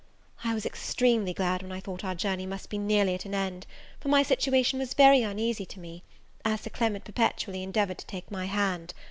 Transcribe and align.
I 0.43 0.55
was 0.55 0.65
extremely 0.65 1.31
glad 1.31 1.61
when 1.61 1.71
I 1.71 1.79
thought 1.79 2.03
our 2.03 2.15
journey 2.15 2.47
must 2.47 2.71
be 2.71 2.79
nearly 2.79 3.13
at 3.13 3.25
an 3.25 3.35
end, 3.35 3.67
for 3.99 4.07
my 4.09 4.23
situation 4.23 4.79
was 4.79 4.95
very 4.95 5.21
uneasy 5.21 5.67
to 5.67 5.79
me, 5.79 6.01
as 6.43 6.61
Sir 6.61 6.71
Clement 6.71 7.03
perpetually 7.05 7.61
endeavoured 7.61 7.99
to 7.99 8.07
take 8.07 8.31
my 8.31 8.45
hand. 8.47 8.95